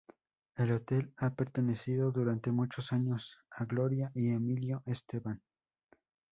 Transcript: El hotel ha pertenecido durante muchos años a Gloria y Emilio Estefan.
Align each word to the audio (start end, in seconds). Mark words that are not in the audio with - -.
El 0.55 0.71
hotel 0.71 1.13
ha 1.17 1.35
pertenecido 1.35 2.11
durante 2.11 2.51
muchos 2.51 2.91
años 2.91 3.37
a 3.51 3.65
Gloria 3.65 4.11
y 4.15 4.33
Emilio 4.33 4.81
Estefan. 4.87 5.43